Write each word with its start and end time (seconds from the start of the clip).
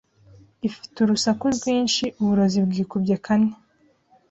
Ifite 0.67 0.95
urusaku 1.01 1.45
rwinshi 1.57 2.03
uburozi 2.21 2.57
bwikubye 2.67 3.15
kane 3.25 3.51